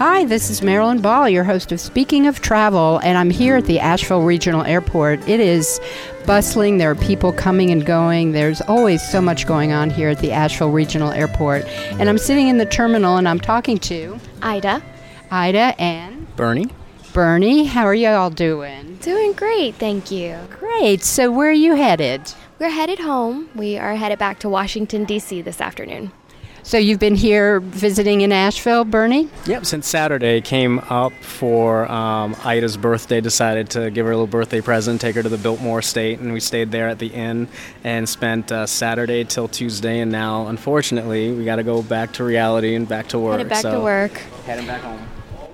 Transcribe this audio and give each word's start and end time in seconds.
Hi, 0.00 0.24
this 0.24 0.48
is 0.48 0.62
Marilyn 0.62 1.02
Ball, 1.02 1.28
your 1.28 1.44
host 1.44 1.72
of 1.72 1.78
Speaking 1.78 2.26
of 2.26 2.40
Travel, 2.40 3.02
and 3.04 3.18
I'm 3.18 3.28
here 3.28 3.56
at 3.56 3.66
the 3.66 3.80
Asheville 3.80 4.22
Regional 4.22 4.64
Airport. 4.64 5.28
It 5.28 5.40
is 5.40 5.78
bustling. 6.24 6.78
There 6.78 6.90
are 6.90 6.94
people 6.94 7.34
coming 7.34 7.68
and 7.68 7.84
going. 7.84 8.32
There's 8.32 8.62
always 8.62 9.06
so 9.06 9.20
much 9.20 9.46
going 9.46 9.72
on 9.72 9.90
here 9.90 10.08
at 10.08 10.20
the 10.20 10.32
Asheville 10.32 10.70
Regional 10.70 11.10
Airport. 11.10 11.66
And 11.66 12.08
I'm 12.08 12.16
sitting 12.16 12.48
in 12.48 12.56
the 12.56 12.64
terminal 12.64 13.18
and 13.18 13.28
I'm 13.28 13.40
talking 13.40 13.76
to 13.76 14.18
Ida. 14.40 14.82
Ida 15.30 15.78
and 15.78 16.34
Bernie. 16.34 16.70
Bernie. 17.12 17.64
How 17.64 17.84
are 17.84 17.92
you 17.92 18.08
all 18.08 18.30
doing? 18.30 18.96
Doing 19.02 19.34
great, 19.34 19.74
thank 19.74 20.10
you. 20.10 20.38
Great. 20.58 21.04
So, 21.04 21.30
where 21.30 21.50
are 21.50 21.52
you 21.52 21.74
headed? 21.74 22.22
We're 22.58 22.70
headed 22.70 23.00
home. 23.00 23.50
We 23.54 23.76
are 23.76 23.96
headed 23.96 24.18
back 24.18 24.38
to 24.38 24.48
Washington, 24.48 25.04
D.C. 25.04 25.42
this 25.42 25.60
afternoon. 25.60 26.12
So, 26.62 26.78
you've 26.78 26.98
been 26.98 27.14
here 27.14 27.60
visiting 27.60 28.20
in 28.20 28.32
Asheville, 28.32 28.84
Bernie? 28.84 29.28
Yep, 29.46 29.66
since 29.66 29.88
Saturday 29.88 30.40
came 30.40 30.78
up 30.90 31.12
for 31.22 31.90
um, 31.90 32.36
Ida's 32.44 32.76
birthday, 32.76 33.20
decided 33.20 33.70
to 33.70 33.90
give 33.90 34.06
her 34.06 34.12
a 34.12 34.14
little 34.14 34.26
birthday 34.26 34.60
present, 34.60 35.00
take 35.00 35.16
her 35.16 35.22
to 35.22 35.28
the 35.28 35.38
Biltmore 35.38 35.80
Estate, 35.80 36.20
and 36.20 36.32
we 36.32 36.40
stayed 36.40 36.70
there 36.70 36.88
at 36.88 36.98
the 36.98 37.08
inn 37.08 37.48
and 37.84 38.08
spent 38.08 38.52
uh, 38.52 38.66
Saturday 38.66 39.24
till 39.24 39.48
Tuesday. 39.48 40.00
And 40.00 40.12
now, 40.12 40.46
unfortunately, 40.48 41.32
we 41.32 41.44
got 41.44 41.56
to 41.56 41.64
go 41.64 41.82
back 41.82 42.12
to 42.14 42.24
reality 42.24 42.74
and 42.74 42.88
back 42.88 43.08
to 43.08 43.18
work. 43.18 43.38
Headed 43.38 43.50
back 43.50 43.62
so 43.62 43.72
to 43.72 43.80
work. 43.80 44.12
Heading 44.44 44.66
back 44.66 44.82
home. 44.82 45.06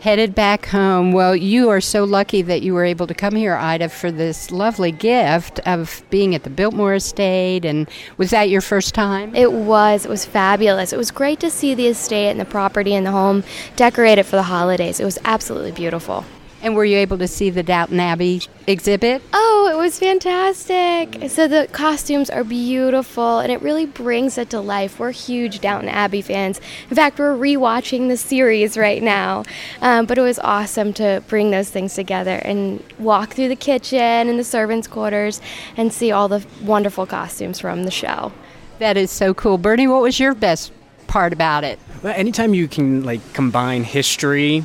Headed 0.07 0.37
back 0.37 0.67
home. 0.67 1.11
Well, 1.11 1.35
you 1.35 1.69
are 1.69 1.81
so 1.81 2.05
lucky 2.05 2.41
that 2.41 2.63
you 2.63 2.75
were 2.75 2.85
able 2.85 3.09
to 3.09 3.13
come 3.13 3.35
here, 3.35 3.57
Ida, 3.57 3.89
for 3.89 4.13
this 4.13 4.53
lovely 4.53 4.93
gift 4.93 5.59
of 5.67 6.01
being 6.11 6.33
at 6.33 6.45
the 6.45 6.49
Biltmore 6.49 6.95
Estate. 6.95 7.65
And 7.65 7.91
was 8.17 8.31
that 8.31 8.49
your 8.49 8.61
first 8.61 8.95
time? 8.95 9.35
It 9.35 9.51
was. 9.51 10.05
It 10.05 10.09
was 10.09 10.25
fabulous. 10.25 10.93
It 10.93 10.97
was 10.97 11.11
great 11.11 11.41
to 11.41 11.51
see 11.51 11.75
the 11.75 11.89
estate 11.89 12.31
and 12.31 12.39
the 12.39 12.45
property 12.45 12.95
and 12.95 13.05
the 13.05 13.11
home 13.11 13.43
decorated 13.75 14.27
for 14.27 14.37
the 14.37 14.45
holidays. 14.45 15.01
It 15.01 15.05
was 15.05 15.19
absolutely 15.25 15.73
beautiful. 15.73 16.25
And 16.67 16.75
were 16.75 16.85
you 16.85 16.99
able 16.99 17.17
to 17.19 17.29
see 17.29 17.49
the 17.49 17.63
Downton 17.63 18.01
Abbey 18.01 18.43
exhibit? 18.67 19.23
Oh, 19.33 19.71
it 19.73 19.77
was 19.77 20.01
fantastic. 20.01 21.31
So 21.31 21.47
the 21.47 21.69
costumes 21.71 22.29
are 22.29 22.43
beautiful 22.43 23.39
and 23.39 23.53
it 23.53 23.63
really 23.63 23.87
brings 23.87 24.37
it 24.37 24.51
to 24.51 24.59
life. 24.59 24.99
We're 24.99 25.13
huge 25.13 25.61
Downton 25.61 25.89
Abbey 25.89 26.23
fans. 26.23 26.61
In 26.91 26.97
fact, 26.97 27.21
we're 27.21 27.37
rewatching 27.37 28.09
the 28.09 28.17
series 28.17 28.77
right 28.77 29.01
now. 29.01 29.45
Um, 29.81 30.07
but 30.07 30.19
it 30.19 30.23
was 30.23 30.41
awesome 30.41 30.93
to 30.95 31.23
bring 31.29 31.53
those 31.53 31.71
things 31.71 31.95
together 31.95 32.43
and 32.45 32.83
walk 32.99 33.35
through 33.35 33.47
the 33.47 33.55
kitchen 33.55 34.01
and 34.01 34.37
the 34.37 34.43
servants' 34.43 34.89
quarters 34.89 35.41
and 35.77 35.93
see 35.93 36.11
all 36.11 36.27
the 36.27 36.45
wonderful 36.65 37.07
costumes 37.07 37.61
from 37.61 37.85
the 37.85 37.93
show. 37.93 38.33
That 38.81 38.97
is 38.97 39.13
so 39.13 39.35
cool. 39.35 39.57
Bernie, 39.57 39.87
what 39.87 40.03
was 40.03 40.19
your 40.19 40.35
best 40.35 40.73
part 41.07 41.33
about 41.33 41.63
it? 41.63 41.79
Well, 42.03 42.13
anytime 42.17 42.55
you 42.55 42.67
can 42.67 43.05
like 43.05 43.21
combine 43.35 43.85
history 43.85 44.65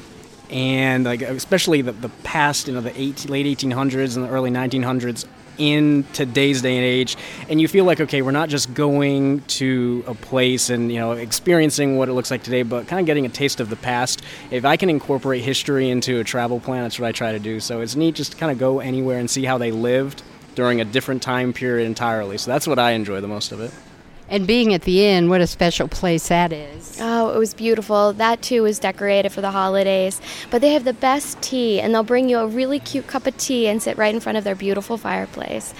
and 0.51 1.05
like 1.05 1.21
especially 1.21 1.81
the, 1.81 1.93
the 1.93 2.09
past, 2.23 2.67
you 2.67 2.73
know, 2.73 2.81
the 2.81 2.99
18, 2.99 3.31
late 3.31 3.45
1800s 3.45 4.15
and 4.15 4.25
the 4.25 4.29
early 4.29 4.51
1900s 4.51 5.25
in 5.57 6.03
today's 6.13 6.61
day 6.61 6.75
and 6.75 6.85
age. 6.85 7.15
And 7.49 7.61
you 7.61 7.67
feel 7.67 7.85
like 7.85 7.99
okay 7.99 8.21
we're 8.21 8.31
not 8.31 8.49
just 8.49 8.73
going 8.73 9.41
to 9.41 10.03
a 10.07 10.13
place 10.13 10.69
and 10.69 10.91
you 10.91 10.99
know 10.99 11.11
experiencing 11.11 11.97
what 11.97 12.09
it 12.09 12.13
looks 12.13 12.31
like 12.31 12.43
today 12.43 12.63
but 12.63 12.87
kind 12.87 12.99
of 12.99 13.05
getting 13.05 13.25
a 13.25 13.29
taste 13.29 13.59
of 13.59 13.69
the 13.69 13.75
past. 13.75 14.23
If 14.49 14.65
i 14.65 14.75
can 14.75 14.89
incorporate 14.89 15.43
history 15.43 15.89
into 15.89 16.19
a 16.19 16.23
travel 16.23 16.59
plan 16.59 16.83
that's 16.83 16.99
what 16.99 17.07
i 17.07 17.11
try 17.11 17.31
to 17.31 17.39
do. 17.39 17.59
So 17.59 17.81
it's 17.81 17.95
neat 17.95 18.15
just 18.15 18.33
to 18.33 18.37
kind 18.37 18.51
of 18.51 18.57
go 18.57 18.79
anywhere 18.79 19.19
and 19.19 19.29
see 19.29 19.45
how 19.45 19.57
they 19.57 19.71
lived 19.71 20.23
during 20.55 20.81
a 20.81 20.85
different 20.85 21.21
time 21.21 21.53
period 21.53 21.85
entirely. 21.85 22.37
So 22.37 22.49
that's 22.51 22.67
what 22.67 22.79
i 22.79 22.91
enjoy 22.91 23.21
the 23.21 23.27
most 23.27 23.51
of 23.51 23.61
it 23.61 23.71
And 24.31 24.47
being 24.47 24.73
at 24.73 24.83
the 24.83 25.05
inn, 25.05 25.29
what 25.29 25.41
a 25.41 25.45
special 25.45 25.89
place 25.89 26.29
that 26.29 26.53
is. 26.53 26.97
Oh, 27.01 27.35
it 27.35 27.37
was 27.37 27.53
beautiful. 27.53 28.13
That 28.13 28.41
too 28.41 28.63
was 28.63 28.79
decorated 28.79 29.33
for 29.33 29.41
the 29.41 29.51
holidays. 29.51 30.21
But 30.49 30.61
they 30.61 30.71
have 30.71 30.85
the 30.85 30.93
best 30.93 31.41
tea, 31.41 31.81
and 31.81 31.93
they'll 31.93 32.01
bring 32.01 32.29
you 32.29 32.37
a 32.37 32.47
really 32.47 32.79
cute 32.79 33.07
cup 33.07 33.27
of 33.27 33.35
tea 33.35 33.67
and 33.67 33.83
sit 33.83 33.97
right 33.97 34.15
in 34.15 34.21
front 34.21 34.37
of 34.37 34.45
their 34.45 34.55
beautiful 34.55 34.97
fireplace. 34.97 35.73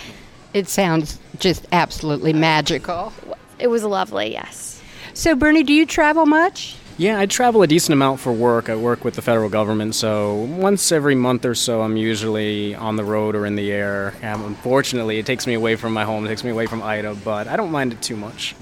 It 0.53 0.67
sounds 0.67 1.17
just 1.39 1.65
absolutely 1.71 2.33
magical. 2.33 3.13
It 3.57 3.67
was 3.67 3.85
lovely, 3.85 4.33
yes. 4.33 4.81
So, 5.13 5.33
Bernie, 5.33 5.63
do 5.63 5.71
you 5.71 5.85
travel 5.85 6.25
much? 6.25 6.75
Yeah, 7.01 7.17
I 7.17 7.25
travel 7.25 7.63
a 7.63 7.67
decent 7.67 7.93
amount 7.93 8.19
for 8.19 8.31
work. 8.31 8.69
I 8.69 8.75
work 8.75 9.03
with 9.03 9.15
the 9.15 9.23
federal 9.23 9.49
government, 9.49 9.95
so 9.95 10.35
once 10.35 10.91
every 10.91 11.15
month 11.15 11.45
or 11.45 11.55
so, 11.55 11.81
I'm 11.81 11.97
usually 11.97 12.75
on 12.75 12.95
the 12.95 13.03
road 13.03 13.35
or 13.35 13.47
in 13.47 13.55
the 13.55 13.71
air. 13.71 14.13
And 14.21 14.43
unfortunately, 14.43 15.17
it 15.17 15.25
takes 15.25 15.47
me 15.47 15.55
away 15.55 15.75
from 15.77 15.93
my 15.93 16.05
home, 16.05 16.27
it 16.27 16.29
takes 16.29 16.43
me 16.43 16.51
away 16.51 16.67
from 16.67 16.83
Ida, 16.83 17.15
but 17.25 17.47
I 17.47 17.55
don't 17.55 17.71
mind 17.71 17.91
it 17.91 18.03
too 18.03 18.15
much. 18.15 18.53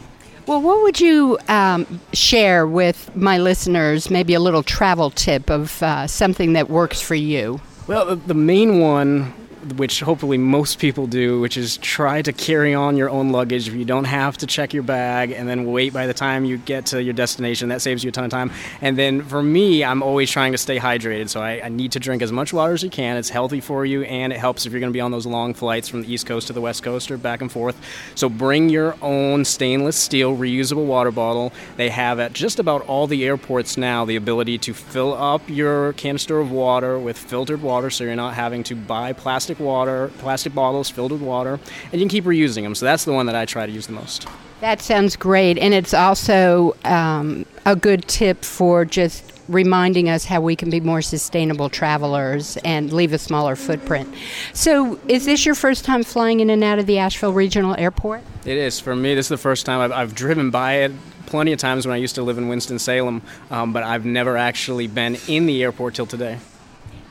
Well, 0.46 0.62
what 0.62 0.82
would 0.84 1.02
you 1.02 1.38
um, 1.50 2.00
share 2.14 2.66
with 2.66 3.14
my 3.14 3.38
listeners? 3.40 4.10
Maybe 4.10 4.36
a 4.36 4.40
little 4.40 4.64
travel 4.64 5.10
tip 5.12 5.50
of 5.50 5.84
uh, 5.84 6.08
something 6.08 6.54
that 6.54 6.70
works 6.70 7.02
for 7.02 7.16
you. 7.16 7.60
Well, 7.88 8.06
the, 8.06 8.16
the 8.16 8.34
main 8.34 8.80
one, 8.80 9.34
which 9.76 10.00
hopefully 10.00 10.38
most 10.38 10.80
people 10.80 11.08
do, 11.08 11.40
which 11.40 11.58
is 11.58 11.78
try 11.78 12.22
to 12.22 12.32
carry 12.32 12.74
on 12.74 12.98
your 12.98 13.10
own 13.10 13.32
luggage 13.32 13.68
if 13.68 13.74
you 13.74 13.86
don't 13.86 14.06
have 14.06 14.38
to 14.38 14.48
check 14.48 14.74
your 14.74 14.84
bag 14.84 15.32
and 15.32 15.48
then 15.48 15.66
wait 15.66 15.94
by 15.94 16.08
the 16.08 16.14
time 16.14 16.46
you 16.46 16.58
get 16.58 16.88
to 16.88 17.04
your 17.04 17.14
destination. 17.14 17.70
That 17.70 17.82
saves 17.82 18.04
you 18.04 18.10
a 18.10 18.12
ton 18.12 18.24
of 18.24 18.32
time. 18.32 18.52
And 18.82 18.98
then 18.98 19.24
for 19.24 19.44
me, 19.44 19.84
I'm 19.84 20.02
always 20.02 20.32
trying 20.32 20.54
to 20.54 20.58
stay 20.58 20.80
hydrated, 20.80 21.30
so 21.30 21.42
I, 21.42 21.66
I 21.66 21.70
need 21.70 21.92
to 21.94 22.00
drink 22.00 22.22
as 22.22 22.32
much 22.32 22.54
water 22.54 22.74
as 22.74 22.84
you 22.84 22.90
can. 22.90 23.18
It's 23.18 23.30
healthy 23.30 23.60
for 23.60 23.86
you 23.86 24.04
and 24.04 24.32
it 24.32 24.40
helps 24.40 24.66
if 24.66 24.72
you're 24.72 24.80
going 24.80 24.92
to 24.92 24.98
be 24.98 25.02
on 25.02 25.12
those 25.12 25.26
long 25.26 25.54
flights 25.54 25.90
from 25.90 26.02
the 26.02 26.12
East 26.12 26.26
Coast 26.26 26.48
to 26.48 26.54
the 26.54 26.62
West 26.62 26.84
Coast 26.84 27.12
or 27.12 27.18
back 27.18 27.42
and 27.42 27.52
forth. 27.52 27.78
So 28.16 28.30
bring 28.30 28.70
your 28.70 28.96
own 29.02 29.46
stainless 29.46 29.98
steel 29.98 30.36
reusable 30.36 30.86
water 30.86 31.12
bottle. 31.12 31.52
They 31.78 31.90
have 31.90 32.20
at 32.20 32.34
just 32.34 32.60
about 32.60 32.82
all 32.88 33.08
the 33.08 33.26
airports 33.26 33.78
now 33.78 34.06
the 34.06 34.16
ability 34.16 34.58
to 34.60 34.74
fill 34.74 35.14
up 35.14 35.42
your 35.50 35.94
canister 35.94 36.40
of 36.40 36.52
water 36.52 36.98
with 36.98 37.18
filtered 37.18 37.62
water 37.62 37.90
so 37.90 38.04
you're 38.04 38.16
not 38.16 38.34
having 38.34 38.64
to 38.64 38.76
buy 38.76 39.14
plastic 39.50 39.66
water, 39.66 40.12
plastic 40.20 40.54
bottles 40.54 40.90
filled 40.90 41.12
with 41.12 41.22
water, 41.22 41.60
and 41.92 41.94
you 41.94 42.00
can 42.00 42.10
keep 42.10 42.26
reusing 42.26 42.64
them. 42.64 42.76
So 42.76 42.86
that's 42.86 43.04
the 43.04 43.14
one 43.14 43.26
that 43.26 43.36
I 43.36 43.46
try 43.46 43.66
to 43.66 43.72
use 43.72 43.88
the 43.88 43.94
most. 43.94 44.28
That 44.62 44.80
sounds 44.82 45.16
great. 45.16 45.58
And 45.58 45.74
it's 45.74 45.94
also 45.94 46.76
um, 46.86 47.46
a 47.66 47.76
good 47.76 48.08
tip 48.08 48.44
for 48.44 48.86
just 48.86 49.24
reminding 49.48 50.08
us 50.08 50.26
how 50.26 50.42
we 50.42 50.56
can 50.56 50.70
be 50.70 50.80
more 50.80 51.02
sustainable 51.02 51.70
travelers 51.70 52.58
and 52.58 52.94
leave 52.94 53.12
a 53.14 53.18
smaller 53.18 53.56
footprint. 53.56 54.14
So, 54.54 55.00
is 55.08 55.26
this 55.26 55.44
your 55.48 55.56
first 55.56 55.84
time 55.84 56.04
flying 56.04 56.42
in 56.42 56.52
and 56.52 56.64
out 56.64 56.78
of 56.78 56.86
the 56.86 57.00
Asheville 57.00 57.34
Regional 57.34 57.76
Airport? 57.76 58.22
It 58.46 58.58
is. 58.58 58.80
For 58.80 58.96
me, 58.96 59.16
this 59.16 59.26
is 59.26 59.30
the 59.30 59.38
first 59.38 59.66
time 59.66 59.80
I've, 59.80 59.92
I've 59.92 60.14
driven 60.14 60.52
by 60.52 60.74
it 60.84 60.92
plenty 61.26 61.54
of 61.54 61.60
times 61.60 61.88
when 61.88 61.94
I 61.94 61.98
used 61.98 62.16
to 62.16 62.24
live 62.24 62.38
in 62.38 62.48
Winston-Salem, 62.48 63.22
um, 63.50 63.74
but 63.74 63.82
I've 63.84 64.06
never 64.06 64.38
actually 64.38 64.88
been 64.88 65.18
in 65.28 65.48
the 65.48 65.64
airport 65.64 65.96
till 65.96 66.08
today. 66.08 66.38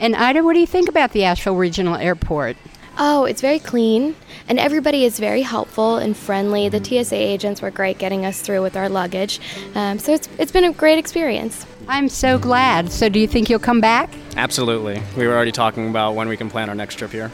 And 0.01 0.15
Ida, 0.15 0.45
what 0.45 0.53
do 0.53 0.61
you 0.61 0.67
think 0.67 0.89
about 0.89 1.13
the 1.13 1.25
Asheville 1.25 1.57
Regional 1.57 1.97
Airport? 1.97 2.57
Oh, 3.01 3.25
it's 3.25 3.41
very 3.41 3.61
clean, 3.61 4.17
and 4.49 4.59
everybody 4.59 5.05
is 5.05 5.21
very 5.21 5.43
helpful 5.43 5.97
and 5.97 6.17
friendly. 6.17 6.69
The 6.69 6.83
TSA 6.83 7.15
agents 7.15 7.63
were 7.63 7.71
great 7.71 7.99
getting 7.99 8.27
us 8.27 8.41
through 8.41 8.63
with 8.63 8.77
our 8.77 8.89
luggage. 8.89 9.41
Um, 9.77 10.01
so 10.01 10.13
it's, 10.13 10.29
it's 10.37 10.51
been 10.51 10.65
a 10.65 10.73
great 10.73 10.99
experience. 10.99 11.65
I'm 11.87 12.09
so 12.09 12.39
glad. 12.39 12.91
So, 12.91 13.09
do 13.09 13.21
you 13.21 13.29
think 13.29 13.49
you'll 13.49 13.61
come 13.61 13.81
back? 13.81 14.11
Absolutely. 14.37 15.01
We 15.17 15.29
were 15.29 15.35
already 15.35 15.53
talking 15.53 15.89
about 15.89 16.17
when 16.17 16.29
we 16.29 16.37
can 16.37 16.51
plan 16.51 16.69
our 16.69 16.75
next 16.75 16.97
trip 16.97 17.13
here. 17.13 17.31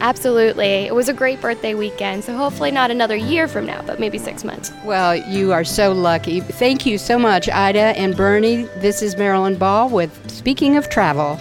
Absolutely. 0.00 0.66
It 0.66 0.94
was 0.94 1.08
a 1.08 1.12
great 1.12 1.40
birthday 1.40 1.74
weekend, 1.74 2.24
so 2.24 2.36
hopefully 2.36 2.72
not 2.72 2.90
another 2.90 3.14
year 3.14 3.46
from 3.46 3.66
now, 3.66 3.82
but 3.82 4.00
maybe 4.00 4.18
six 4.18 4.42
months. 4.42 4.72
Well, 4.84 5.14
you 5.14 5.52
are 5.52 5.62
so 5.64 5.92
lucky. 5.92 6.40
Thank 6.40 6.86
you 6.86 6.98
so 6.98 7.18
much, 7.18 7.48
Ida 7.48 7.96
and 7.96 8.16
Bernie. 8.16 8.64
This 8.78 9.00
is 9.00 9.16
Marilyn 9.16 9.56
Ball 9.56 9.88
with 9.88 10.30
Speaking 10.30 10.76
of 10.76 10.88
Travel. 10.88 11.38